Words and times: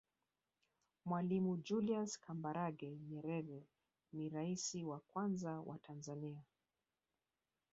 mwalimu 1.05 1.53
julias 1.57 2.11
kambarage 2.23 2.97
nyerere 3.09 3.59
ni 4.13 4.29
raisi 4.29 4.83
wa 4.83 4.99
kwanza 4.99 5.59
wa 5.61 5.77
tanzania 5.79 6.43